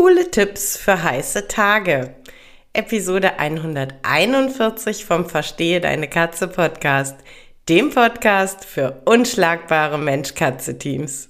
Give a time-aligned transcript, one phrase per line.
[0.00, 2.14] Coole Tipps für heiße Tage.
[2.72, 7.18] Episode 141 vom Verstehe deine Katze Podcast,
[7.68, 11.29] dem Podcast für unschlagbare Mensch-Katze-Teams.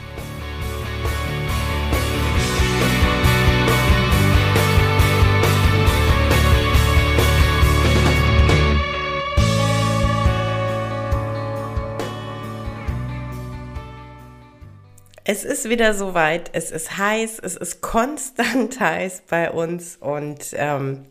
[15.31, 21.05] Es ist wieder soweit, es ist heiß, es ist konstant heiß bei uns und ähm,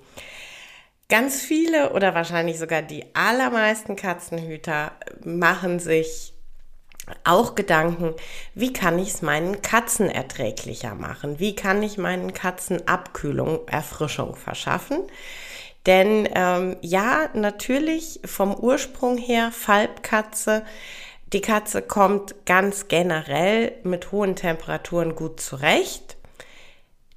[1.09, 4.93] ganz viele oder wahrscheinlich sogar die allermeisten Katzenhüter
[5.25, 6.35] machen sich
[7.25, 8.13] auch Gedanken,
[8.55, 11.39] wie kann ich es meinen Katzen erträglicher machen?
[11.39, 14.99] Wie kann ich meinen Katzen Abkühlung, Erfrischung verschaffen?
[15.87, 20.63] Denn ähm, ja, natürlich vom Ursprung her Falbkatze
[21.33, 26.17] die Katze kommt ganz generell mit hohen Temperaturen gut zurecht.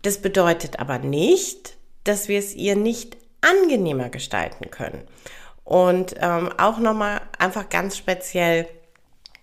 [0.04, 5.08] Das bedeutet aber nicht, dass wir es ihr nicht angenehmer gestalten können.
[5.64, 8.68] Und ähm, auch nochmal einfach ganz speziell,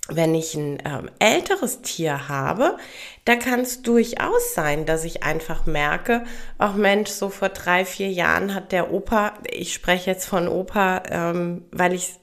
[0.09, 2.77] wenn ich ein ähm, älteres Tier habe,
[3.25, 6.25] da kann es durchaus sein, dass ich einfach merke,
[6.59, 11.03] ach Mensch, so vor drei, vier Jahren hat der Opa, ich spreche jetzt von Opa,
[11.09, 12.15] ähm, weil ich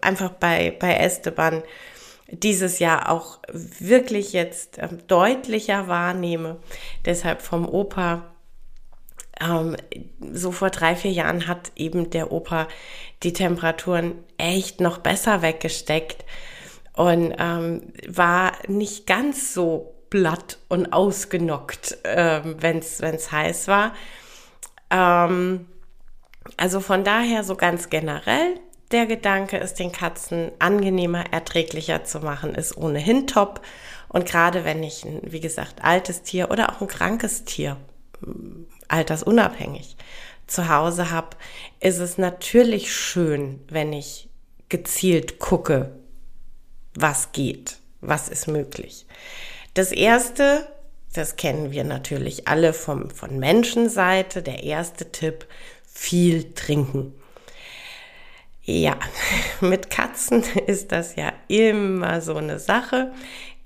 [0.00, 1.62] einfach bei, bei Esteban
[2.30, 6.58] dieses Jahr auch wirklich jetzt ähm, deutlicher wahrnehme.
[7.04, 8.24] Deshalb vom Opa,
[9.40, 9.76] ähm,
[10.32, 12.68] so vor drei, vier Jahren hat eben der Opa
[13.22, 16.24] die Temperaturen echt noch besser weggesteckt
[16.94, 23.94] und ähm, war nicht ganz so blatt und ausgenockt, ähm, wenn es heiß war.
[24.90, 25.66] Ähm,
[26.56, 32.54] also von daher so ganz generell der Gedanke, es den Katzen angenehmer, erträglicher zu machen,
[32.54, 33.60] ist ohnehin top.
[34.08, 37.76] Und gerade wenn ich ein, wie gesagt, altes Tier oder auch ein krankes Tier,
[38.20, 39.96] mm, altersunabhängig,
[40.46, 41.36] zu Hause habe,
[41.78, 44.28] ist es natürlich schön, wenn ich
[44.68, 45.92] gezielt gucke,
[46.94, 49.06] was geht, was ist möglich.
[49.74, 50.66] Das erste,
[51.12, 55.46] das kennen wir natürlich alle vom, von Menschenseite, der erste Tipp,
[55.86, 57.14] viel trinken.
[58.62, 58.96] Ja,
[59.60, 63.12] mit Katzen ist das ja immer so eine Sache,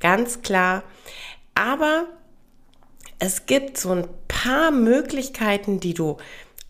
[0.00, 0.82] ganz klar.
[1.54, 2.06] Aber
[3.18, 6.16] es gibt so ein paar Möglichkeiten, die du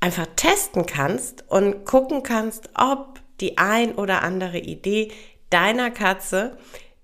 [0.00, 5.10] einfach testen kannst und gucken kannst, ob die ein oder andere Idee
[5.50, 6.56] deiner Katze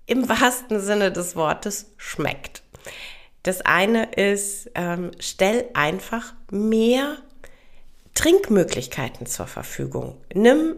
[0.05, 2.63] im wahrsten Sinne des Wortes schmeckt.
[3.43, 7.17] Das eine ist, ähm, stell einfach mehr
[8.13, 10.17] Trinkmöglichkeiten zur Verfügung.
[10.33, 10.75] Nimm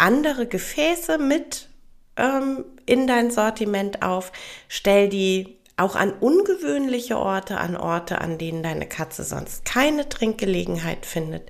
[0.00, 1.68] andere Gefäße mit
[2.16, 4.32] ähm, in dein Sortiment auf.
[4.68, 11.06] Stell die auch an ungewöhnliche Orte, an Orte, an denen deine Katze sonst keine Trinkgelegenheit
[11.06, 11.48] findet.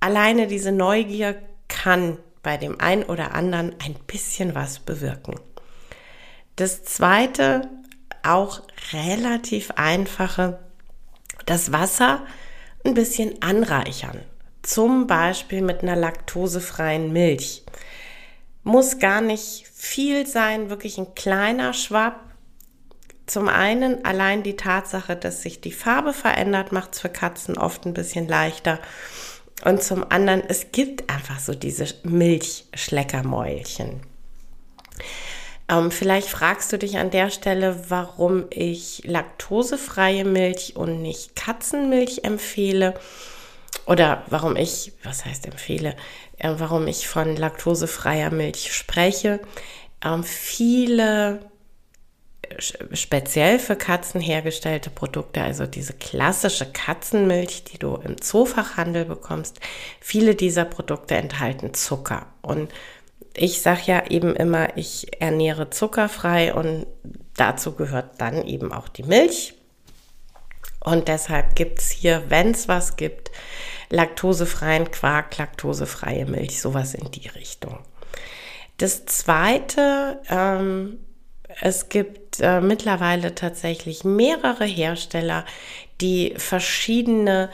[0.00, 1.36] Alleine diese Neugier
[1.68, 5.40] kann bei dem einen oder anderen ein bisschen was bewirken.
[6.56, 7.68] Das zweite,
[8.22, 10.58] auch relativ einfache,
[11.46, 12.26] das Wasser
[12.84, 14.20] ein bisschen anreichern
[14.66, 17.62] zum Beispiel mit einer laktosefreien Milch.
[18.64, 22.18] Muss gar nicht viel sein, wirklich ein kleiner Schwapp.
[23.26, 27.86] Zum einen allein die Tatsache, dass sich die Farbe verändert, macht es für Katzen oft
[27.86, 28.80] ein bisschen leichter.
[29.64, 34.00] Und zum anderen, es gibt einfach so diese Milchschleckermäulchen.
[35.68, 42.24] Ähm, vielleicht fragst du dich an der Stelle, warum ich laktosefreie Milch und nicht Katzenmilch
[42.24, 42.94] empfehle
[43.84, 45.94] oder warum ich, was heißt empfehle,
[46.38, 49.40] äh, warum ich von laktosefreier Milch spreche.
[50.04, 51.40] Ähm, viele
[52.42, 59.60] äh, speziell für Katzen hergestellte Produkte, also diese klassische Katzenmilch, die du im Zoofachhandel bekommst,
[60.00, 62.26] viele dieser Produkte enthalten Zucker.
[62.42, 62.72] Und
[63.34, 66.86] ich sage ja eben immer, ich ernähre zuckerfrei und
[67.36, 69.55] dazu gehört dann eben auch die Milch.
[70.86, 73.32] Und deshalb gibt es hier, wenn es was gibt,
[73.90, 77.80] laktosefreien Quark, laktosefreie Milch, sowas in die Richtung.
[78.78, 81.00] Das zweite, ähm,
[81.60, 85.44] es gibt äh, mittlerweile tatsächlich mehrere Hersteller,
[86.00, 87.50] die verschiedene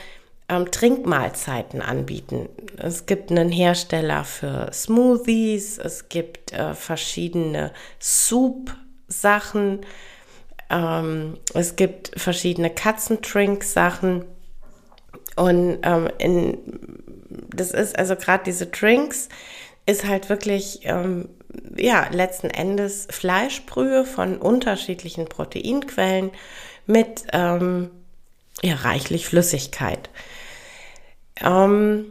[0.50, 2.50] ähm, Trinkmahlzeiten anbieten.
[2.76, 9.86] Es gibt einen Hersteller für Smoothies, es gibt äh, verschiedene Soup-Sachen,
[10.72, 14.24] ähm, es gibt verschiedene Katzentrink-Sachen.
[15.36, 16.58] Und ähm, in,
[17.54, 19.28] das ist also gerade diese Drinks,
[19.86, 21.28] ist halt wirklich, ähm,
[21.76, 26.30] ja, letzten Endes Fleischbrühe von unterschiedlichen Proteinquellen
[26.86, 27.90] mit ähm,
[28.62, 30.08] ja, reichlich Flüssigkeit.
[31.40, 32.06] Ähm,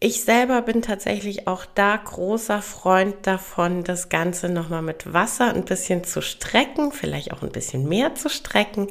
[0.00, 5.64] ich selber bin tatsächlich auch da großer Freund davon, das Ganze nochmal mit Wasser ein
[5.64, 8.88] bisschen zu strecken, vielleicht auch ein bisschen mehr zu strecken.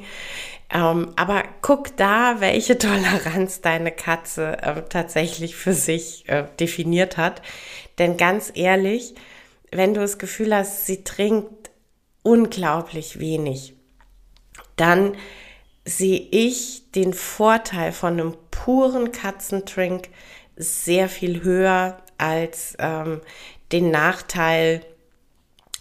[0.69, 7.41] Ähm, aber guck da, welche Toleranz deine Katze äh, tatsächlich für sich äh, definiert hat.
[7.99, 9.15] Denn ganz ehrlich,
[9.71, 11.71] wenn du das Gefühl hast, sie trinkt
[12.21, 13.75] unglaublich wenig,
[14.75, 15.15] dann
[15.85, 20.09] sehe ich den Vorteil von einem puren Katzentrink
[20.57, 23.21] sehr viel höher als ähm,
[23.71, 24.85] den Nachteil,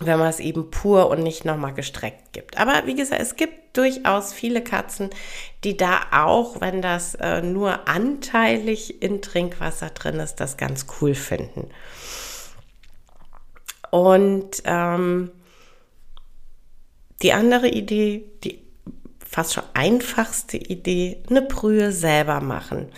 [0.00, 2.58] wenn man es eben pur und nicht nochmal gestreckt gibt.
[2.58, 5.10] Aber wie gesagt, es gibt durchaus viele Katzen,
[5.64, 11.14] die da auch, wenn das äh, nur anteilig in Trinkwasser drin ist, das ganz cool
[11.14, 11.70] finden.
[13.90, 15.30] Und ähm,
[17.22, 18.62] die andere Idee, die
[19.26, 22.90] fast schon einfachste Idee, eine Brühe selber machen.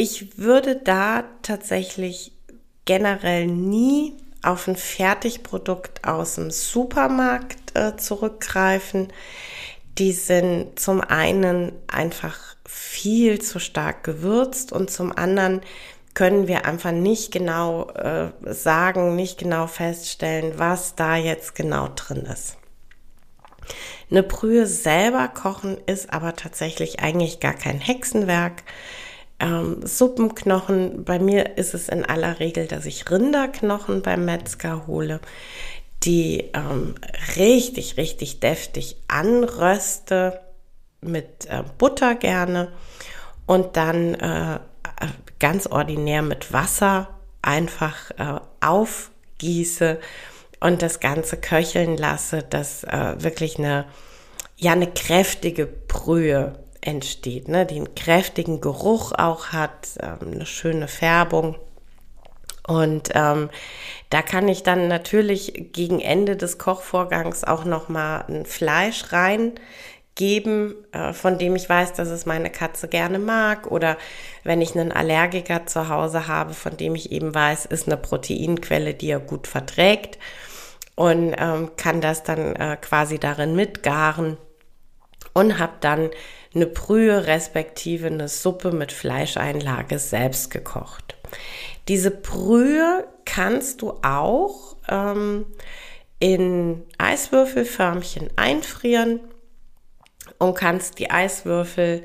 [0.00, 2.30] Ich würde da tatsächlich
[2.84, 9.12] generell nie auf ein Fertigprodukt aus dem Supermarkt äh, zurückgreifen.
[9.98, 15.62] Die sind zum einen einfach viel zu stark gewürzt und zum anderen
[16.14, 22.18] können wir einfach nicht genau äh, sagen, nicht genau feststellen, was da jetzt genau drin
[22.18, 22.56] ist.
[24.12, 28.62] Eine Brühe selber kochen ist aber tatsächlich eigentlich gar kein Hexenwerk.
[29.40, 35.20] Ähm, Suppenknochen, bei mir ist es in aller Regel, dass ich Rinderknochen beim Metzger hole,
[36.02, 36.94] die ähm,
[37.36, 40.40] richtig, richtig deftig anröste
[41.00, 42.72] mit äh, Butter gerne
[43.46, 44.58] und dann äh,
[45.38, 47.08] ganz ordinär mit Wasser
[47.42, 50.00] einfach äh, aufgieße
[50.60, 53.84] und das Ganze köcheln lasse, dass äh, wirklich eine,
[54.56, 60.88] ja, eine kräftige Brühe entsteht, ne, die einen kräftigen Geruch auch hat, ähm, eine schöne
[60.88, 61.56] Färbung.
[62.66, 63.48] Und ähm,
[64.10, 69.54] da kann ich dann natürlich gegen Ende des Kochvorgangs auch noch mal ein Fleisch rein
[70.14, 73.70] geben, äh, von dem ich weiß, dass es meine Katze gerne mag.
[73.70, 73.96] Oder
[74.44, 78.92] wenn ich einen Allergiker zu Hause habe, von dem ich eben weiß, ist eine Proteinquelle,
[78.92, 80.18] die er gut verträgt.
[80.94, 84.36] Und ähm, kann das dann äh, quasi darin mitgaren
[85.32, 86.10] und habe dann
[86.58, 91.16] eine Brühe respektive eine Suppe mit Fleischeinlage selbst gekocht.
[91.86, 95.46] Diese Brühe kannst du auch ähm,
[96.18, 99.20] in Eiswürfelförmchen einfrieren
[100.38, 102.02] und kannst die Eiswürfel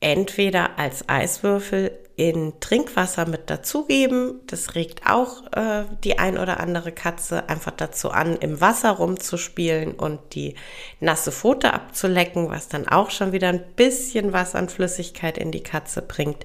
[0.00, 4.42] entweder als Eiswürfel in Trinkwasser mit dazugeben.
[4.46, 9.92] Das regt auch äh, die ein oder andere Katze einfach dazu an, im Wasser rumzuspielen
[9.94, 10.54] und die
[11.00, 15.62] nasse Pfote abzulecken, was dann auch schon wieder ein bisschen was an Flüssigkeit in die
[15.62, 16.44] Katze bringt.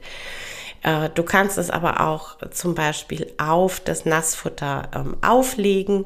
[0.81, 6.05] Äh, du kannst es aber auch zum Beispiel auf das Nassfutter ähm, auflegen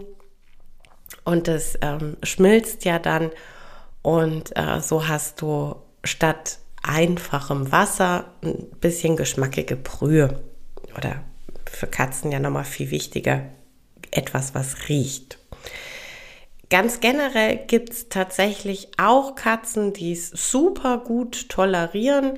[1.26, 3.30] und es ähm, schmilzt ja dann
[4.02, 10.42] und äh, so hast du statt einfachem Wasser ein bisschen geschmackige Brühe.
[10.98, 11.24] Oder
[11.70, 13.44] für Katzen ja nochmal viel wichtiger,
[14.12, 15.38] etwas, was riecht.
[16.70, 22.38] Ganz generell gibt es tatsächlich auch Katzen, die es super gut tolerieren.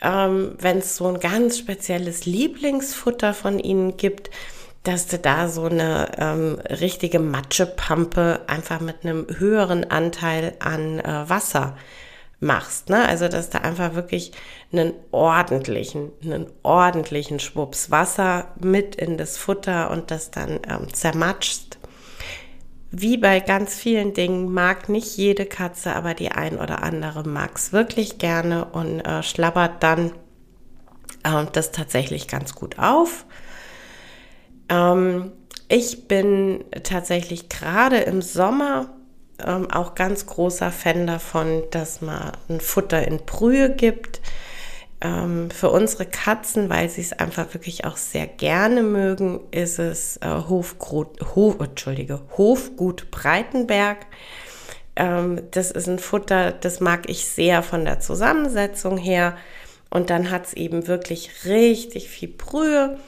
[0.00, 4.30] Ähm, Wenn es so ein ganz spezielles Lieblingsfutter von ihnen gibt,
[4.82, 11.28] dass du da so eine ähm, richtige Matschepampe einfach mit einem höheren Anteil an äh,
[11.28, 11.76] Wasser
[12.40, 12.88] machst.
[12.88, 13.06] Ne?
[13.06, 14.32] Also, dass du einfach wirklich
[14.72, 21.78] einen ordentlichen, einen ordentlichen Schwupps Wasser mit in das Futter und das dann ähm, zermatschst.
[22.90, 27.52] Wie bei ganz vielen Dingen mag nicht jede Katze, aber die ein oder andere mag
[27.56, 30.12] es wirklich gerne und äh, schlabbert dann
[31.22, 33.26] äh, das tatsächlich ganz gut auf.
[34.68, 35.32] Ähm,
[35.68, 38.88] ich bin tatsächlich gerade im Sommer
[39.46, 44.20] ähm, auch ganz großer Fan davon, dass man ein Futter in Brühe gibt.
[45.02, 50.18] Ähm, für unsere Katzen, weil sie es einfach wirklich auch sehr gerne mögen, ist es
[50.18, 53.98] äh, Hofgut, Hof, Entschuldige, Hofgut Breitenberg.
[54.96, 59.36] Ähm, das ist ein Futter, das mag ich sehr von der Zusammensetzung her.
[59.88, 62.98] Und dann hat es eben wirklich richtig viel Brühe.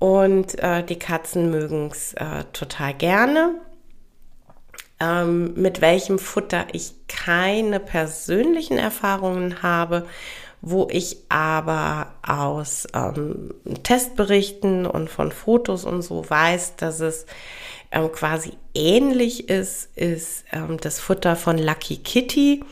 [0.00, 3.54] Und äh, die Katzen mögen es äh, total gerne.
[5.02, 10.06] Ähm, mit welchem Futter ich keine persönlichen Erfahrungen habe,
[10.60, 17.26] wo ich aber aus ähm, Testberichten und von Fotos und so weiß, dass es
[17.90, 22.62] ähm, quasi ähnlich ist, ist ähm, das Futter von Lucky Kitty.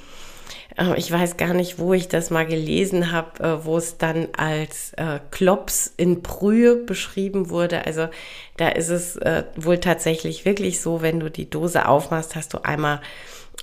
[0.76, 4.28] Äh, ich weiß gar nicht, wo ich das mal gelesen habe, äh, wo es dann
[4.36, 7.86] als äh, Klops in Brühe beschrieben wurde.
[7.86, 8.08] Also
[8.56, 12.58] da ist es äh, wohl tatsächlich wirklich so, wenn du die Dose aufmachst, hast du
[12.64, 13.00] einmal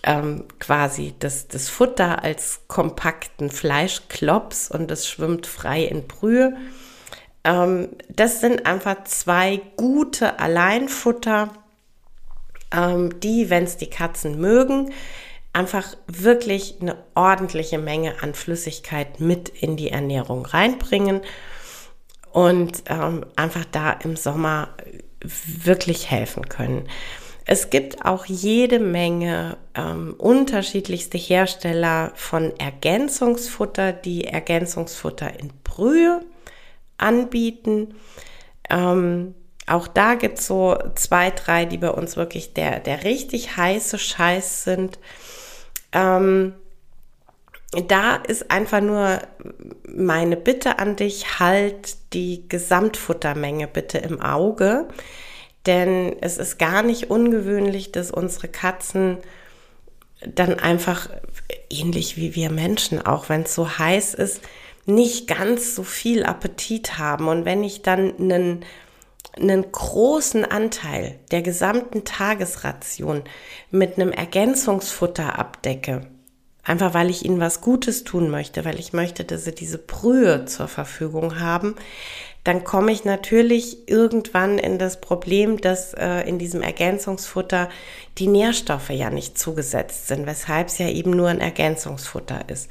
[0.04, 6.56] ähm, quasi das, das Futter als kompakten Fleischklops und das schwimmt frei in Brühe.
[7.44, 11.50] Ähm, das sind einfach zwei gute Alleinfutter,
[12.72, 14.92] ähm, die, wenn es die Katzen mögen,
[15.58, 21.22] einfach wirklich eine ordentliche Menge an Flüssigkeit mit in die Ernährung reinbringen
[22.32, 24.70] und ähm, einfach da im Sommer
[25.20, 26.88] wirklich helfen können.
[27.46, 36.22] Es gibt auch jede Menge ähm, unterschiedlichste Hersteller von Ergänzungsfutter, die Ergänzungsfutter in Brühe
[37.00, 37.96] anbieten.
[38.70, 39.34] Ähm,
[39.66, 43.98] auch da gibt es so zwei, drei, die bei uns wirklich der, der richtig heiße
[43.98, 45.00] Scheiß sind.
[45.92, 46.54] Ähm,
[47.88, 49.20] da ist einfach nur
[49.88, 54.88] meine Bitte an dich, halt die Gesamtfuttermenge bitte im Auge.
[55.66, 59.18] Denn es ist gar nicht ungewöhnlich, dass unsere Katzen
[60.26, 61.10] dann einfach
[61.70, 64.42] ähnlich wie wir Menschen, auch wenn es so heiß ist,
[64.86, 67.28] nicht ganz so viel Appetit haben.
[67.28, 68.66] Und wenn ich dann einen,
[69.40, 73.24] einen großen Anteil der gesamten Tagesration
[73.72, 76.08] mit einem Ergänzungsfutter abdecke,
[76.64, 80.46] einfach weil ich ihnen was Gutes tun möchte, weil ich möchte, dass sie diese Brühe
[80.46, 81.76] zur Verfügung haben,
[82.44, 87.68] dann komme ich natürlich irgendwann in das Problem, dass äh, in diesem Ergänzungsfutter
[88.18, 92.70] die Nährstoffe ja nicht zugesetzt sind, weshalb es ja eben nur ein Ergänzungsfutter ist.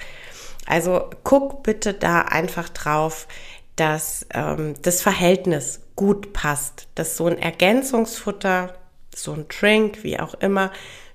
[0.64, 3.28] Also guck bitte da einfach drauf,
[3.76, 8.74] dass ähm, das Verhältnis gut passt, dass so ein Ergänzungsfutter,
[9.14, 10.70] so ein Drink, wie auch immer,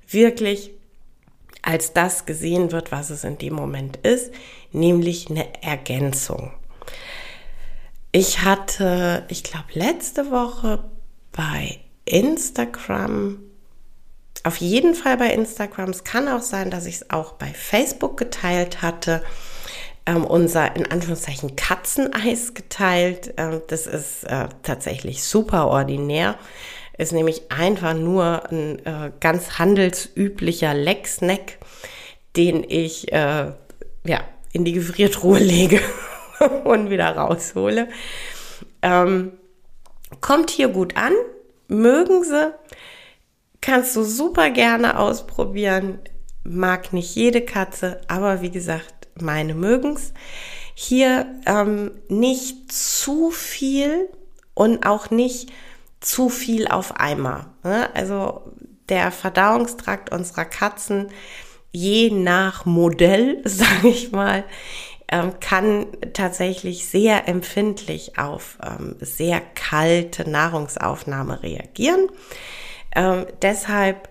[0.08, 0.72] wirklich
[1.62, 4.34] als das gesehen wird, was es in dem Moment ist,
[4.72, 6.52] nämlich eine Ergänzung.
[8.12, 10.84] Ich hatte, ich glaube, letzte Woche
[11.32, 13.40] bei Instagram
[14.44, 15.90] auf jeden Fall bei Instagram.
[15.90, 19.24] Es kann auch sein, dass ich es auch bei Facebook geteilt hatte.
[20.06, 23.34] Ähm, unser in Anführungszeichen Katzeneis geteilt.
[23.38, 26.36] Ähm, das ist äh, tatsächlich super ordinär.
[26.98, 31.58] Ist nämlich einfach nur ein äh, ganz handelsüblicher Lecksnack,
[32.36, 33.52] den ich äh,
[34.06, 34.22] ja,
[34.54, 35.82] in die Gefriertruhe lege
[36.64, 37.88] und wieder raushole.
[38.82, 39.34] Ähm,
[40.20, 41.14] kommt hier gut an,
[41.68, 42.54] mögen sie.
[43.62, 46.00] Kannst du super gerne ausprobieren.
[46.44, 50.14] Mag nicht jede Katze, aber wie gesagt, meine mögen's.
[50.74, 54.10] Hier ähm, nicht zu viel
[54.54, 55.52] und auch nicht
[56.00, 57.46] zu viel auf einmal.
[57.64, 57.90] Ne?
[57.94, 58.42] Also
[58.90, 61.10] der Verdauungstrakt unserer Katzen,
[61.72, 64.44] je nach Modell, sage ich mal,
[65.12, 72.08] ähm, kann tatsächlich sehr empfindlich auf ähm, sehr kalte Nahrungsaufnahme reagieren.
[72.96, 74.10] Ähm, deshalb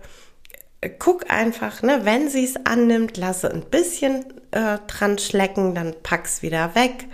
[0.80, 5.94] äh, guck einfach, ne, wenn sie es annimmt, lasse ein bisschen äh, dran schlecken, dann
[6.02, 7.06] pack's wieder weg.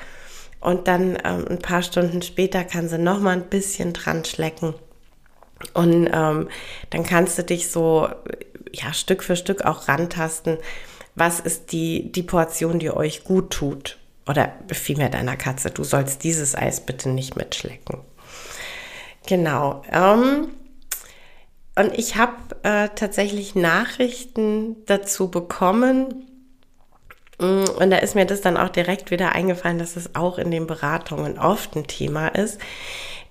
[0.60, 4.74] Und dann ähm, ein paar Stunden später kann sie noch mal ein bisschen dran schlecken.
[5.74, 6.48] Und ähm,
[6.90, 8.08] dann kannst du dich so
[8.72, 10.58] ja, Stück für Stück auch rantasten.
[11.14, 13.98] Was ist die, die Portion, die euch gut tut?
[14.28, 15.70] Oder vielmehr deiner Katze.
[15.70, 18.00] Du sollst dieses Eis bitte nicht mitschlecken.
[19.26, 19.82] Genau.
[19.90, 20.48] Ähm,
[21.78, 26.26] und ich habe äh, tatsächlich Nachrichten dazu bekommen.
[27.38, 30.50] Mm, und da ist mir das dann auch direkt wieder eingefallen, dass es auch in
[30.50, 32.60] den Beratungen oft ein Thema ist,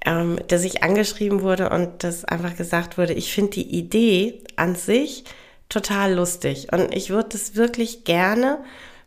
[0.06, 4.76] ähm, dass ich angeschrieben wurde und dass einfach gesagt wurde, ich finde die Idee an
[4.76, 5.24] sich
[5.70, 8.60] total lustig und ich würde es wirklich gerne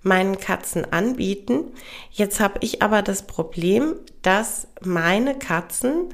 [0.03, 1.73] meinen Katzen anbieten.
[2.11, 6.09] Jetzt habe ich aber das Problem, dass meine Katzen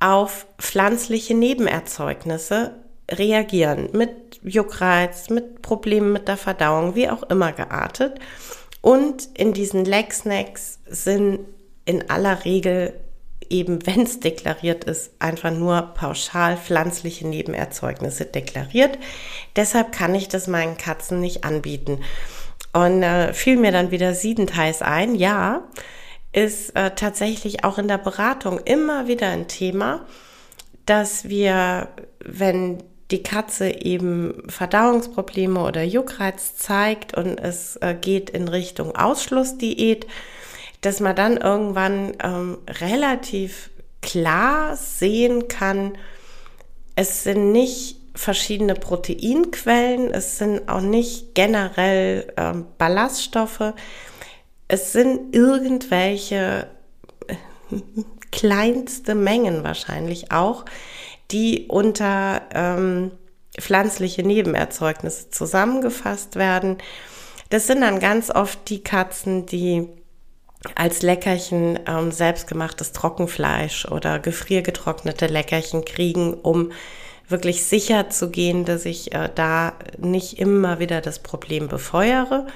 [0.00, 8.18] auf pflanzliche Nebenerzeugnisse reagieren mit Juckreiz, mit Problemen mit der Verdauung, wie auch immer geartet.
[8.80, 11.40] Und in diesen Leg-Snacks sind
[11.84, 12.94] in aller Regel
[13.50, 18.98] eben, wenn es deklariert ist, einfach nur pauschal pflanzliche Nebenerzeugnisse deklariert.
[19.56, 22.00] Deshalb kann ich das meinen Katzen nicht anbieten.
[22.72, 25.62] Und äh, fiel mir dann wieder siedendheiß ein, ja,
[26.32, 30.04] ist äh, tatsächlich auch in der Beratung immer wieder ein Thema,
[30.84, 38.48] dass wir, wenn die Katze eben Verdauungsprobleme oder Juckreiz zeigt und es äh, geht in
[38.48, 40.06] Richtung Ausschlussdiät,
[40.80, 43.70] dass man dann irgendwann ähm, relativ
[44.00, 45.96] klar sehen kann,
[46.96, 53.72] es sind nicht verschiedene Proteinquellen, es sind auch nicht generell ähm, Ballaststoffe,
[54.68, 56.68] es sind irgendwelche
[57.26, 57.34] äh,
[58.30, 60.64] kleinste Mengen wahrscheinlich auch,
[61.30, 63.12] die unter ähm,
[63.58, 66.78] pflanzliche Nebenerzeugnisse zusammengefasst werden.
[67.50, 69.88] Das sind dann ganz oft die Katzen, die
[70.74, 76.72] als Leckerchen ähm, selbstgemachtes Trockenfleisch oder gefriergetrocknete Leckerchen kriegen, um
[77.28, 82.46] wirklich sicher zu gehen, dass ich äh, da nicht immer wieder das Problem befeuere.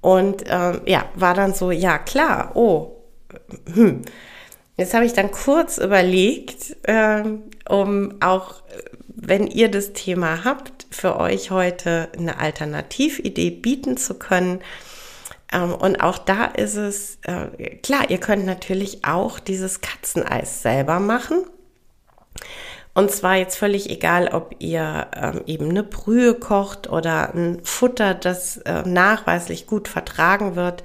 [0.00, 2.94] Und ähm, ja, war dann so, ja klar, oh,
[3.72, 4.02] hm.
[4.76, 8.62] Jetzt habe ich dann kurz überlegt, ähm, um auch,
[9.08, 14.60] wenn ihr das Thema habt, für euch heute eine Alternatividee bieten zu können
[15.54, 20.98] ähm, und auch da ist es, äh, klar, ihr könnt natürlich auch dieses Katzeneis selber
[20.98, 21.44] machen.
[22.92, 28.14] Und zwar jetzt völlig egal, ob ihr ähm, eben eine Brühe kocht oder ein Futter,
[28.14, 30.82] das äh, nachweislich gut vertragen wird,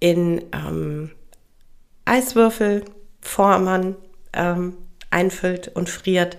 [0.00, 1.10] in ähm,
[2.04, 3.96] Eiswürfelformen
[4.32, 4.76] ähm,
[5.10, 6.36] einfüllt und friert.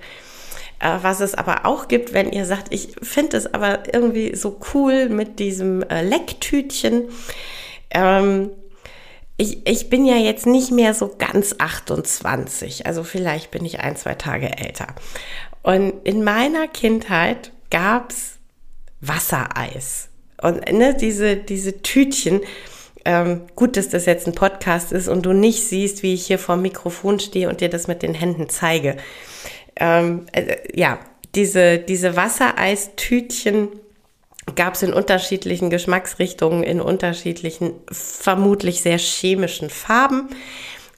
[0.80, 4.60] Äh, was es aber auch gibt, wenn ihr sagt, ich finde es aber irgendwie so
[4.74, 7.10] cool mit diesem äh, Lecktütchen.
[7.92, 8.50] Ähm,
[9.38, 13.96] ich, ich bin ja jetzt nicht mehr so ganz 28, also vielleicht bin ich ein,
[13.96, 14.88] zwei Tage älter.
[15.64, 18.38] Und in meiner Kindheit gab es
[19.00, 20.10] Wassereis.
[20.42, 22.42] Und ne, diese, diese Tütchen,
[23.06, 26.40] ähm, gut, dass das jetzt ein Podcast ist und du nicht siehst, wie ich hier
[26.40, 28.98] vor dem Mikrofon stehe und dir das mit den Händen zeige
[29.82, 31.00] ähm, äh, ja,
[31.36, 33.70] diese, diese Wassereistütchen
[34.56, 40.30] gab es in unterschiedlichen Geschmacksrichtungen, in unterschiedlichen, vermutlich sehr chemischen Farben.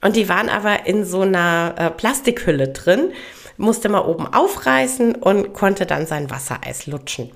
[0.02, 3.12] Und die waren aber in so einer äh, Plastikhülle drin,
[3.56, 7.30] musste man oben aufreißen und konnte dann sein Wassereis lutschen.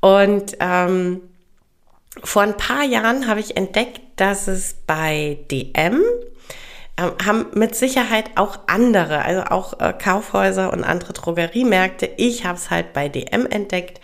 [0.00, 1.20] Und ähm,
[2.22, 6.02] vor ein paar Jahren habe ich entdeckt, dass es bei DM
[6.98, 12.10] ähm, haben mit Sicherheit auch andere, also auch äh, Kaufhäuser und andere Drogeriemärkte.
[12.18, 14.00] Ich habe es halt bei DM entdeckt.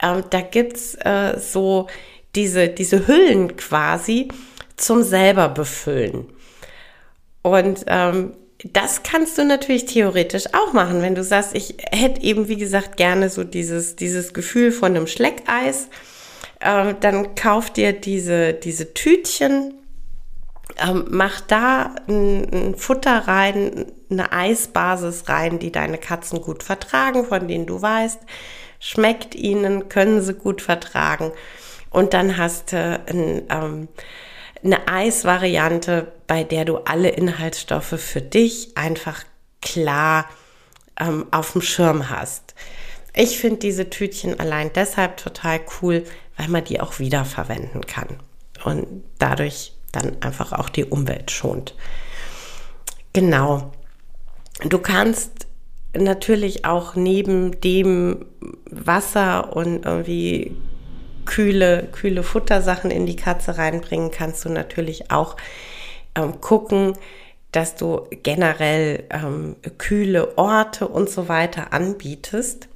[0.00, 1.88] Ähm, da gibt's äh, so
[2.36, 4.28] diese, diese Hüllen quasi
[4.76, 6.28] zum selber befüllen.
[7.42, 8.34] Und ähm,
[8.64, 12.96] das kannst du natürlich theoretisch auch machen, wenn du sagst, ich hätte eben, wie gesagt,
[12.96, 15.88] gerne so dieses, dieses Gefühl von einem Schleckeis.
[16.60, 19.74] Ähm, dann kauf dir diese, diese Tütchen
[20.78, 27.24] ähm, mach da ein, ein, Futter rein, eine Eisbasis rein, die deine Katzen gut vertragen,
[27.24, 28.20] von denen du weißt,
[28.78, 31.32] schmeckt ihnen, können sie gut vertragen.
[31.90, 33.88] Und dann hast du ein, ähm,
[34.62, 39.24] eine Eisvariante, bei der du alle Inhaltsstoffe für dich einfach
[39.60, 40.26] klar
[40.98, 42.54] ähm, auf dem Schirm hast.
[43.14, 46.04] Ich finde diese Tütchen allein deshalb total cool,
[46.40, 48.18] weil man die auch wiederverwenden kann.
[48.64, 51.74] Und dadurch dann einfach auch die Umwelt schont.
[53.12, 53.72] Genau.
[54.66, 55.46] Du kannst
[55.94, 58.24] natürlich auch neben dem
[58.70, 60.56] Wasser und irgendwie
[61.26, 65.36] kühle, kühle Futtersachen in die Katze reinbringen, kannst du natürlich auch
[66.14, 66.94] ähm, gucken,
[67.52, 72.68] dass du generell ähm, kühle Orte und so weiter anbietest.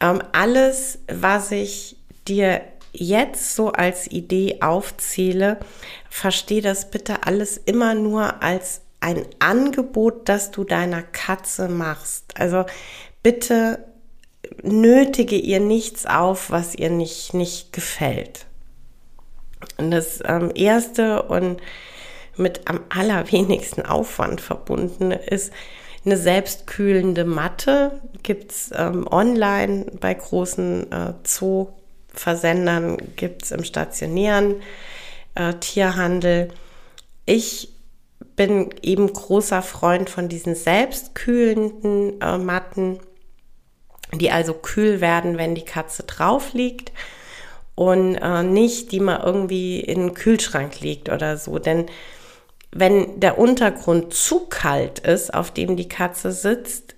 [0.00, 1.95] Ähm, alles, was ich
[2.28, 2.62] dir
[2.92, 5.58] jetzt so als Idee aufzähle,
[6.08, 12.24] verstehe das bitte alles immer nur als ein Angebot, das du deiner Katze machst.
[12.38, 12.64] Also
[13.22, 13.84] bitte
[14.62, 18.46] nötige ihr nichts auf, was ihr nicht, nicht gefällt.
[19.76, 21.60] Und das ähm, erste und
[22.36, 25.52] mit am allerwenigsten Aufwand verbunden ist
[26.04, 28.00] eine selbstkühlende Matte.
[28.22, 31.68] Gibt es ähm, online bei großen äh, Zoo
[32.20, 34.56] Versendern gibt es im stationären
[35.34, 36.48] äh, Tierhandel.
[37.24, 37.72] Ich
[38.36, 43.00] bin eben großer Freund von diesen selbstkühlenden äh, Matten.
[44.14, 46.92] die also kühl werden, wenn die Katze drauf liegt
[47.74, 51.58] und äh, nicht, die mal irgendwie in den Kühlschrank liegt oder so.
[51.58, 51.86] Denn
[52.70, 56.94] wenn der Untergrund zu kalt ist, auf dem die Katze sitzt,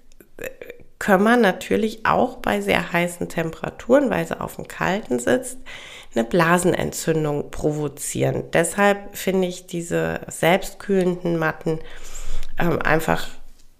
[0.98, 5.58] kann man natürlich auch bei sehr heißen Temperaturen, weil sie auf dem Kalten sitzt,
[6.14, 8.50] eine Blasenentzündung provozieren.
[8.52, 11.78] Deshalb finde ich diese selbstkühlenden Matten
[12.58, 13.28] ähm, einfach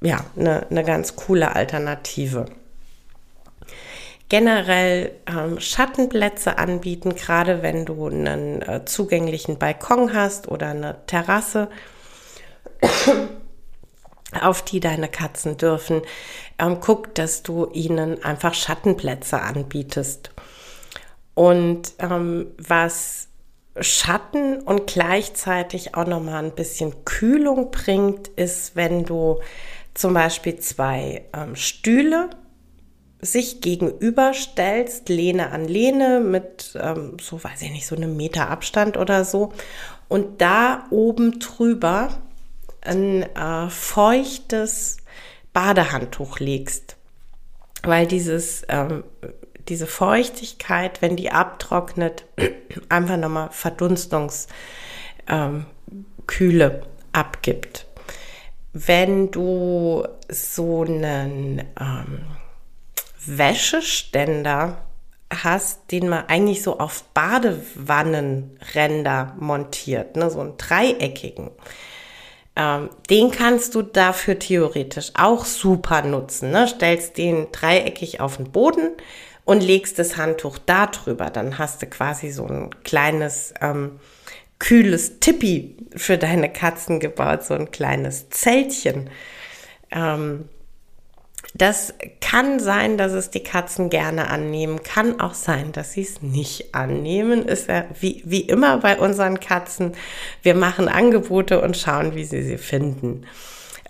[0.01, 2.47] ja, eine, eine ganz coole Alternative.
[4.29, 11.69] Generell ähm, Schattenplätze anbieten, gerade wenn du einen äh, zugänglichen Balkon hast oder eine Terrasse,
[14.41, 16.03] auf die deine Katzen dürfen.
[16.59, 20.31] Ähm, guck, dass du ihnen einfach Schattenplätze anbietest.
[21.35, 23.29] Und ähm, was
[23.81, 29.41] Schatten und gleichzeitig auch nochmal ein bisschen Kühlung bringt, ist, wenn du
[29.95, 32.31] zum Beispiel zwei ähm, Stühle
[33.21, 38.97] sich gegenüberstellst, Lehne an Lehne mit ähm, so, weiß ich nicht, so einem Meter Abstand
[38.97, 39.53] oder so.
[40.09, 42.11] Und da oben drüber
[42.81, 44.99] ein äh, feuchtes
[45.59, 46.97] Badehandtuch legst.
[47.83, 49.05] Weil dieses, ähm,
[49.69, 52.25] diese Feuchtigkeit, wenn die abtrocknet,
[52.89, 54.47] einfach nochmal Verdunstungskühle
[55.29, 55.67] ähm,
[57.13, 57.87] abgibt
[58.87, 62.27] wenn du so einen ähm,
[63.25, 64.85] Wäscheständer
[65.33, 71.51] hast, den man eigentlich so auf Badewannenränder montiert, ne, so einen dreieckigen.
[72.59, 76.51] Ähm, den kannst du dafür theoretisch auch super nutzen.
[76.51, 76.67] Ne?
[76.67, 78.91] Stellst den dreieckig auf den Boden
[79.45, 81.31] und legst das Handtuch da drüber.
[81.31, 84.01] Dann hast du quasi so ein kleines ähm,
[84.59, 89.09] kühles Tippi für deine Katzen gebaut, so ein kleines Zeltchen.
[89.93, 90.49] Ähm,
[91.55, 96.23] das kann sein, dass es die Katzen gerne annehmen, kann auch sein, dass sie es
[96.23, 97.47] nicht annehmen.
[97.47, 99.93] Ist ja wie, wie immer bei unseren Katzen.
[100.43, 103.25] Wir machen Angebote und schauen, wie sie sie finden.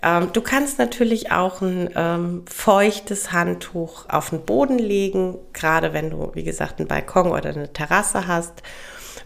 [0.01, 6.09] Ähm, du kannst natürlich auch ein ähm, feuchtes Handtuch auf den Boden legen, gerade wenn
[6.09, 8.63] du, wie gesagt, einen Balkon oder eine Terrasse hast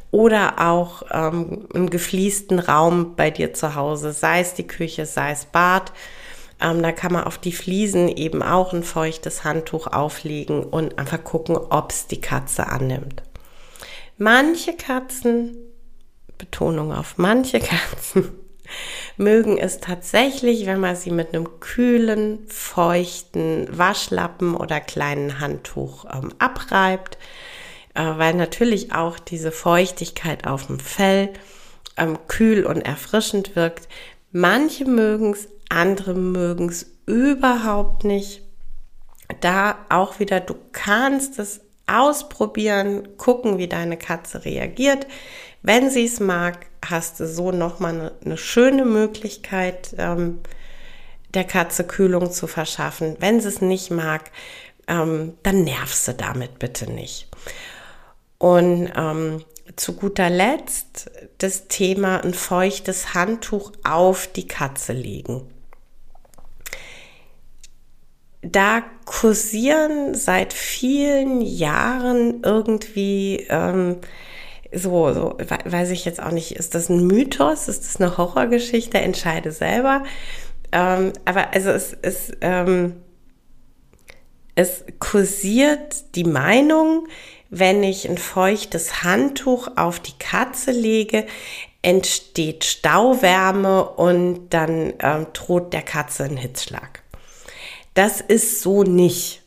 [0.10, 5.32] oder auch ähm, einen gefliesten Raum bei dir zu Hause, sei es die Küche, sei
[5.32, 5.91] es Bad.
[6.63, 11.23] Ähm, da kann man auf die Fliesen eben auch ein feuchtes Handtuch auflegen und einfach
[11.23, 13.21] gucken, ob es die Katze annimmt.
[14.17, 15.58] Manche Katzen,
[16.38, 18.32] Betonung auf manche Katzen,
[19.17, 26.34] mögen es tatsächlich, wenn man sie mit einem kühlen, feuchten Waschlappen oder kleinen Handtuch ähm,
[26.39, 27.17] abreibt
[27.93, 31.30] äh, weil natürlich auch diese Feuchtigkeit auf dem Fell
[31.97, 33.88] ähm, kühl und erfrischend wirkt.
[34.32, 38.41] Manche mögen es, andere mögen es überhaupt nicht.
[39.39, 45.08] Da auch wieder, du kannst es ausprobieren, gucken, wie deine Katze reagiert.
[45.62, 50.39] Wenn sie es mag, hast du so nochmal eine, eine schöne Möglichkeit, ähm,
[51.34, 53.15] der Katze Kühlung zu verschaffen.
[53.19, 54.32] Wenn sie es nicht mag,
[54.88, 57.28] ähm, dann nervst du damit bitte nicht.
[58.38, 59.43] Und ähm,
[59.76, 65.49] zu guter Letzt das Thema ein feuchtes Handtuch auf die Katze legen.
[68.43, 73.97] Da kursieren seit vielen Jahren irgendwie ähm,
[74.73, 78.99] so, so, weiß ich jetzt auch nicht, ist das ein Mythos, ist das eine Horrorgeschichte,
[78.99, 80.03] entscheide selber.
[80.71, 82.95] Ähm, aber also es, es, ähm,
[84.56, 87.08] es kursiert die Meinung,
[87.49, 91.27] wenn ich ein feuchtes Handtuch auf die Katze lege,
[91.84, 97.03] entsteht Stauwärme und dann ähm, droht der Katze ein Hitzschlag.
[97.93, 99.43] Das ist so nicht.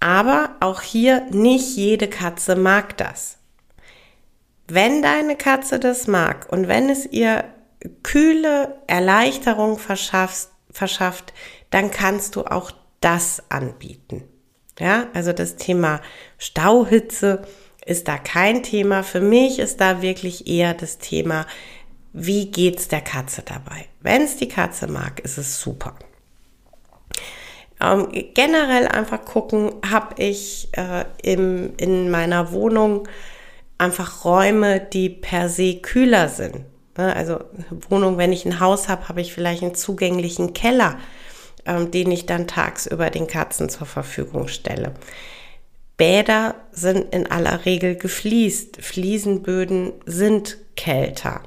[0.00, 3.38] Aber auch hier, nicht jede Katze mag das.
[4.68, 7.44] Wenn deine Katze das mag und wenn es ihr
[8.02, 11.32] kühle Erleichterung verschafft, verschafft
[11.70, 14.24] dann kannst du auch das anbieten.
[14.78, 16.00] Ja, also das Thema
[16.38, 17.46] Stauhitze
[17.84, 19.02] ist da kein Thema.
[19.02, 21.46] Für mich ist da wirklich eher das Thema,
[22.12, 23.86] wie geht's der Katze dabei?
[24.00, 25.94] Wenn es die Katze mag, ist es super.
[27.80, 33.08] Ähm, generell einfach gucken, habe ich äh, im, in meiner Wohnung
[33.78, 36.64] einfach Räume, die per se kühler sind.
[36.96, 37.14] Ne?
[37.14, 37.40] Also
[37.90, 40.96] Wohnung, wenn ich ein Haus habe, habe ich vielleicht einen zugänglichen Keller
[41.66, 44.94] ähm, den ich dann tagsüber den Katzen zur Verfügung stelle.
[45.96, 48.76] Bäder sind in aller Regel gefliest.
[48.82, 51.42] Fliesenböden sind kälter.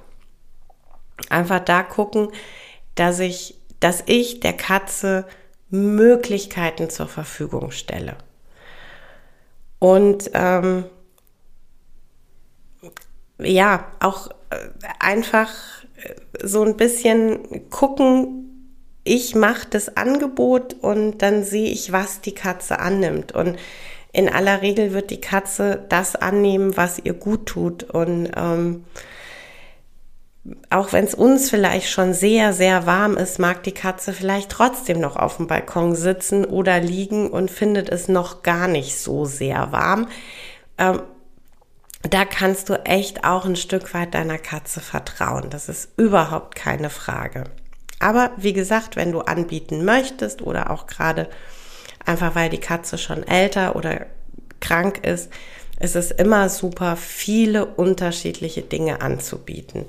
[1.30, 2.30] Einfach da gucken,
[2.96, 5.26] dass ich, dass ich der Katze
[5.69, 8.17] Möglichkeiten zur Verfügung stelle.
[9.79, 10.86] Und ähm,
[13.38, 14.55] ja, auch äh,
[14.99, 15.49] einfach
[15.95, 18.45] äh, so ein bisschen gucken,
[19.03, 23.32] ich mache das Angebot und dann sehe ich, was die Katze annimmt.
[23.32, 23.58] Und
[24.12, 27.84] in aller Regel wird die Katze das annehmen, was ihr gut tut.
[27.84, 28.84] Und ähm,
[30.70, 35.00] auch wenn es uns vielleicht schon sehr, sehr warm ist, mag die Katze vielleicht trotzdem
[35.00, 39.72] noch auf dem Balkon sitzen oder liegen und findet es noch gar nicht so sehr
[39.72, 40.08] warm.
[40.78, 41.02] Ähm,
[42.04, 45.50] da kannst du echt auch ein Stück weit deiner Katze vertrauen.
[45.50, 47.44] Das ist überhaupt keine Frage.
[48.00, 51.28] Aber wie gesagt, wenn du anbieten möchtest oder auch gerade
[52.06, 54.06] einfach weil die Katze schon älter oder
[54.62, 55.30] krank ist,
[55.80, 59.86] ist es immer super, viele unterschiedliche Dinge anzubieten.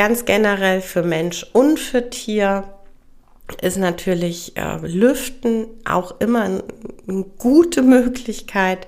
[0.00, 2.64] Ganz generell für Mensch und für Tier
[3.60, 6.62] ist natürlich äh, Lüften auch immer
[7.06, 8.86] eine gute Möglichkeit.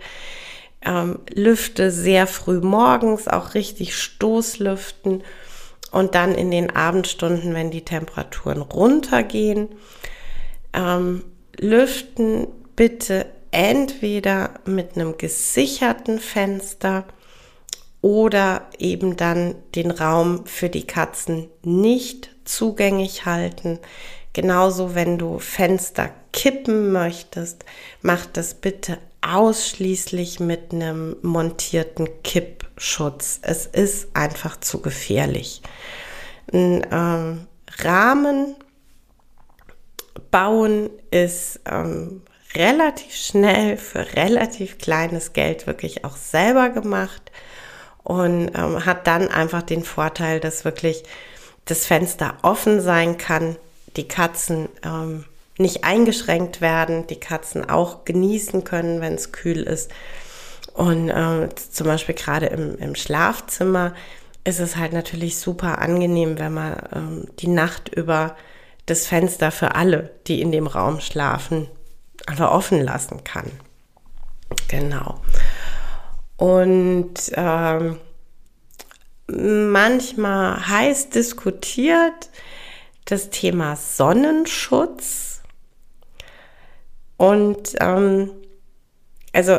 [0.80, 5.22] Ähm, Lüfte sehr früh morgens, auch richtig Stoßlüften
[5.90, 9.68] und dann in den Abendstunden, wenn die Temperaturen runtergehen.
[10.72, 11.24] Ähm,
[11.58, 17.04] lüften bitte entweder mit einem gesicherten Fenster
[18.02, 23.78] oder eben dann den Raum für die Katzen nicht zugänglich halten.
[24.34, 27.64] Genauso, wenn du Fenster kippen möchtest,
[28.02, 33.38] mach das bitte ausschließlich mit einem montierten Kippschutz.
[33.42, 35.62] Es ist einfach zu gefährlich.
[36.52, 37.46] Ein ähm,
[37.78, 38.56] Rahmen
[40.32, 42.22] bauen ist ähm,
[42.56, 47.30] relativ schnell für relativ kleines Geld wirklich auch selber gemacht
[48.04, 51.04] und ähm, hat dann einfach den Vorteil, dass wirklich
[51.64, 53.56] das Fenster offen sein kann,
[53.96, 55.24] die Katzen ähm,
[55.58, 59.90] nicht eingeschränkt werden, die Katzen auch genießen können, wenn es kühl ist.
[60.74, 63.94] Und äh, zum Beispiel gerade im, im, Schlafzimmer
[64.44, 68.36] ist es halt natürlich super angenehm, wenn man ähm, die Nacht über
[68.86, 71.68] das Fenster für alle, die in dem Raum schlafen,
[72.26, 73.50] einfach offen lassen kann.
[74.68, 75.20] Genau.
[76.36, 77.98] Und ähm,
[79.26, 82.30] manchmal heiß diskutiert
[83.04, 85.42] das Thema Sonnenschutz.
[87.16, 88.30] Und ähm,
[89.32, 89.58] also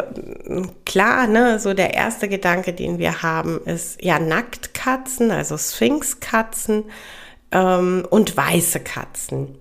[0.86, 6.86] klar, ne, so der erste Gedanke, den wir haben, ist ja Nacktkatzen, also Sphinxkatzen
[7.52, 9.56] ähm, und weiße Katzen.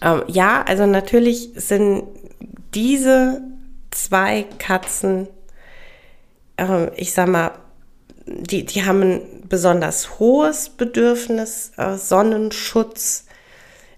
[0.00, 2.04] Ähm, ja, also natürlich sind
[2.74, 3.42] diese
[3.90, 5.28] zwei Katzen,
[6.56, 7.52] äh, ich sag mal,
[8.26, 13.26] die, die haben ein besonders hohes Bedürfnis, äh, Sonnenschutz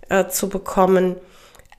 [0.08, 1.16] äh, zu bekommen.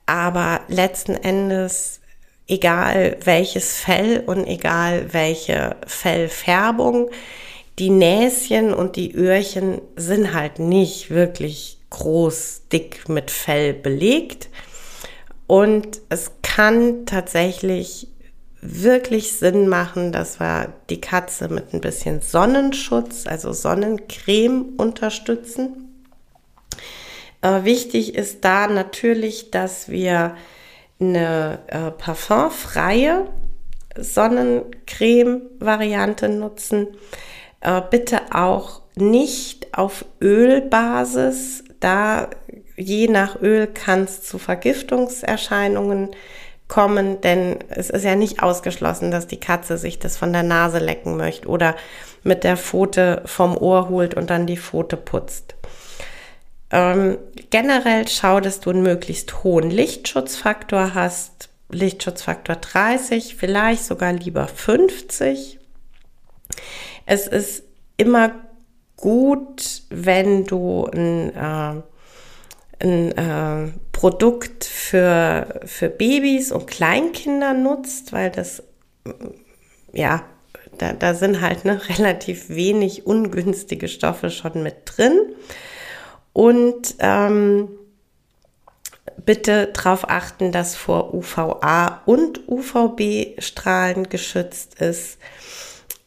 [0.06, 2.00] Aber letzten Endes,
[2.46, 7.10] egal welches Fell und egal welche Fellfärbung,
[7.78, 14.48] die Näschen und die Öhrchen sind halt nicht wirklich groß, dick mit Fell belegt.
[15.46, 18.08] Und es kann tatsächlich
[18.68, 26.04] wirklich Sinn machen, dass wir die Katze mit ein bisschen Sonnenschutz, also Sonnencreme unterstützen.
[27.42, 30.36] Äh, wichtig ist da natürlich, dass wir
[30.98, 33.26] eine äh, parfumfreie
[33.96, 36.88] Sonnencreme-Variante nutzen.
[37.60, 42.30] Äh, bitte auch nicht auf Ölbasis, da
[42.76, 46.16] je nach Öl kann es zu Vergiftungserscheinungen kommen,
[47.22, 51.16] denn es ist ja nicht ausgeschlossen, dass die Katze sich das von der Nase lecken
[51.16, 51.76] möchte oder
[52.22, 55.54] mit der Pfote vom Ohr holt und dann die Pfote putzt.
[56.70, 57.18] Ähm,
[57.50, 61.48] generell schau, dass du einen möglichst hohen Lichtschutzfaktor hast.
[61.70, 65.58] Lichtschutzfaktor 30, vielleicht sogar lieber 50.
[67.06, 67.62] Es ist
[67.96, 68.32] immer
[68.96, 71.82] gut, wenn du ein äh,
[72.78, 78.62] ein äh, Produkt für, für Babys und Kleinkinder nutzt, weil das,
[79.92, 80.24] ja,
[80.78, 85.18] da, da sind halt ne, relativ wenig ungünstige Stoffe schon mit drin.
[86.32, 87.68] Und ähm,
[89.24, 95.18] bitte darauf achten, dass vor UVA und UVB-Strahlen geschützt ist.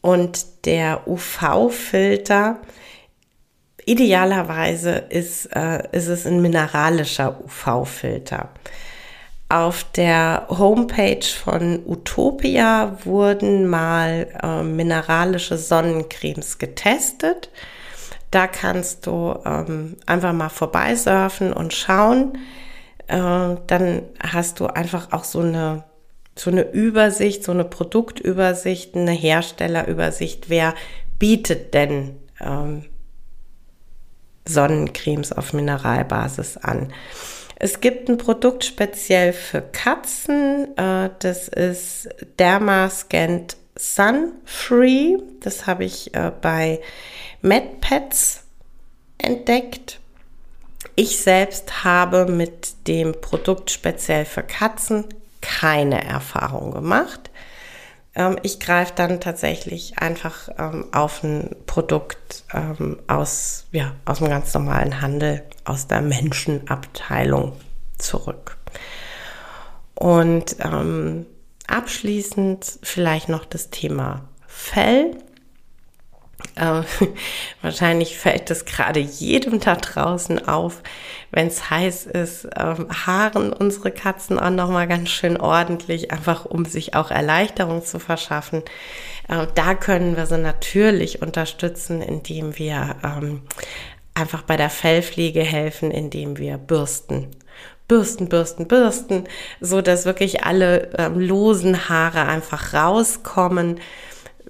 [0.00, 2.60] Und der UV-Filter
[3.90, 8.50] Idealerweise ist, äh, ist es ein mineralischer UV-Filter.
[9.48, 17.50] Auf der Homepage von Utopia wurden mal äh, mineralische Sonnencremes getestet.
[18.30, 22.38] Da kannst du ähm, einfach mal vorbeisurfen und schauen.
[23.08, 25.82] äh, dann hast du einfach auch so eine,
[26.36, 30.48] so eine Übersicht, so eine Produktübersicht, eine Herstellerübersicht.
[30.48, 30.76] Wer
[31.18, 32.84] bietet denn ähm,
[34.52, 36.92] Sonnencremes auf Mineralbasis an?
[37.56, 40.76] Es gibt ein Produkt speziell für Katzen.
[40.76, 42.08] Äh, das ist
[42.38, 45.18] Dermascent Sun Free.
[45.40, 46.80] Das habe ich äh, bei
[47.42, 48.44] MedPets
[49.18, 50.00] entdeckt.
[50.96, 55.04] Ich selbst habe mit dem Produkt speziell für Katzen
[55.40, 57.29] keine Erfahrung gemacht.
[58.14, 64.28] Ähm, ich greife dann tatsächlich einfach ähm, auf ein Produkt ähm, aus, ja, aus dem
[64.28, 67.52] ganz normalen Handel, aus der Menschenabteilung
[67.98, 68.56] zurück.
[69.94, 71.26] Und ähm,
[71.66, 75.16] abschließend vielleicht noch das Thema Fell.
[76.56, 76.82] Äh,
[77.62, 80.82] wahrscheinlich fällt es gerade jedem da draußen auf,
[81.30, 86.64] wenn es heiß ist, ähm, haaren unsere Katzen auch nochmal ganz schön ordentlich, einfach um
[86.64, 88.62] sich auch Erleichterung zu verschaffen.
[89.28, 93.42] Äh, da können wir sie natürlich unterstützen, indem wir ähm,
[94.14, 97.28] einfach bei der Fellpflege helfen, indem wir bürsten.
[97.88, 99.24] Bürsten, bürsten, bürsten,
[99.60, 103.80] so dass wirklich alle ähm, losen Haare einfach rauskommen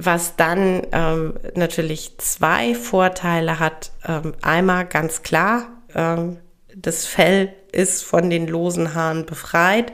[0.04, 3.92] was dann ähm, natürlich zwei Vorteile hat.
[4.06, 6.38] Ähm, einmal ganz klar, ähm,
[6.74, 9.92] das Fell ist von den losen Haaren befreit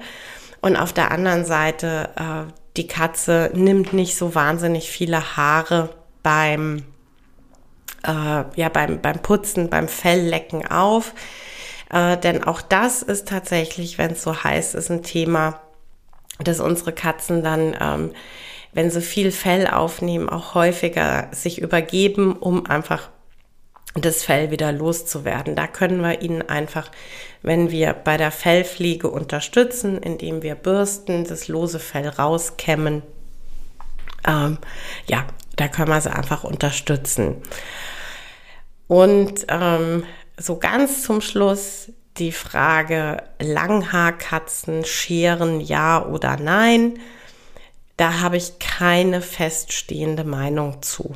[0.61, 5.91] und auf der anderen Seite, äh, die Katze nimmt nicht so wahnsinnig viele Haare
[6.23, 6.85] beim,
[8.05, 11.15] äh, ja, beim, beim Putzen, beim Felllecken auf.
[11.91, 15.61] Äh, denn auch das ist tatsächlich, wenn es so heiß ist, ein Thema,
[16.39, 18.13] dass unsere Katzen dann ähm,
[18.77, 23.09] wenn sie viel Fell aufnehmen, auch häufiger sich übergeben, um einfach
[23.95, 25.57] das Fell wieder loszuwerden.
[25.57, 26.91] Da können wir ihnen einfach,
[27.41, 33.03] wenn wir bei der Fellpflege unterstützen, indem wir bürsten, das lose Fell rauskämmen,
[34.29, 34.59] ähm,
[35.07, 35.25] ja,
[35.57, 37.37] da können wir sie einfach unterstützen.
[38.89, 40.05] Und ähm,
[40.37, 46.99] so ganz zum Schluss die Frage Langhaarkatzen scheren ja oder nein
[47.97, 51.15] da habe ich keine feststehende Meinung zu.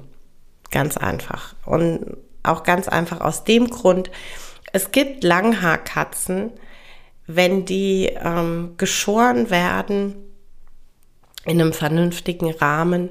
[0.71, 1.55] Ganz einfach.
[1.66, 4.11] Und auch ganz einfach aus dem Grund,
[4.73, 6.53] es gibt Langhaarkatzen,
[7.27, 10.16] wenn die ähm, geschoren werden
[11.45, 13.11] in einem vernünftigen Rahmen,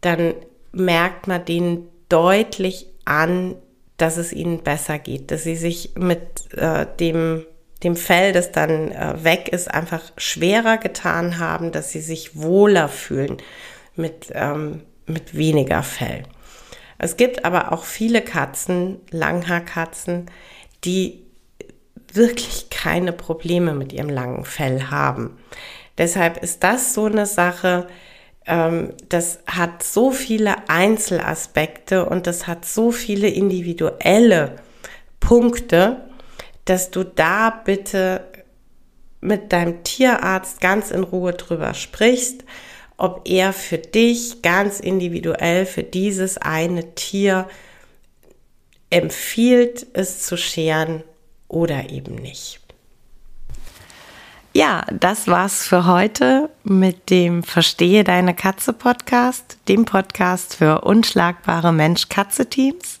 [0.00, 0.34] dann
[0.72, 3.56] merkt man denen deutlich an,
[3.96, 7.44] dass es ihnen besser geht, dass sie sich mit äh, dem
[7.84, 12.88] dem Fell, das dann äh, weg ist, einfach schwerer getan haben, dass sie sich wohler
[12.88, 13.38] fühlen
[13.96, 16.22] mit, ähm, mit weniger Fell.
[16.98, 20.26] Es gibt aber auch viele Katzen, Langhaarkatzen,
[20.84, 21.22] die
[22.12, 25.38] wirklich keine Probleme mit ihrem langen Fell haben.
[25.98, 27.86] Deshalb ist das so eine Sache,
[28.46, 34.56] ähm, das hat so viele Einzelaspekte und das hat so viele individuelle
[35.20, 36.08] Punkte,
[36.64, 38.24] dass du da bitte
[39.20, 42.44] mit deinem Tierarzt ganz in Ruhe drüber sprichst,
[42.96, 47.48] ob er für dich ganz individuell für dieses eine Tier
[48.90, 51.02] empfiehlt, es zu scheren
[51.48, 52.60] oder eben nicht.
[54.54, 61.72] Ja, das war's für heute mit dem Verstehe deine Katze Podcast, dem Podcast für unschlagbare
[61.72, 63.00] Mensch-Katze-Teams.